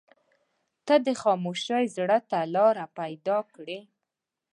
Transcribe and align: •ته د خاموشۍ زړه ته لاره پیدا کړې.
•ته 0.85 0.95
د 1.05 1.07
خاموشۍ 1.21 1.83
زړه 1.97 2.19
ته 2.29 2.39
لاره 2.55 2.85
پیدا 2.97 3.37
کړې. 3.55 3.79